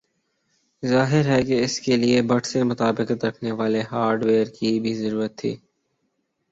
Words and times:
ظاہر 0.83 1.25
ہے 1.25 1.41
کہ 1.43 1.59
اس 1.63 1.79
کے 1.79 1.97
لئے 1.97 2.21
بٹ 2.21 2.45
سے 2.45 2.63
مطابقت 2.63 3.25
رکھنے 3.25 3.51
والے 3.51 3.81
ہارڈویئر 3.91 4.47
کی 4.55 4.79
بھی 4.79 4.93
ضرورت 4.95 5.37
تھی 5.37 5.55